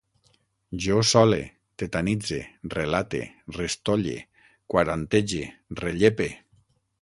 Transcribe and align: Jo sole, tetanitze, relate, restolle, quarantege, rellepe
Jo 0.85 0.95
sole, 1.09 1.37
tetanitze, 1.81 2.39
relate, 2.75 3.21
restolle, 3.59 4.17
quarantege, 4.77 5.43
rellepe 5.83 6.31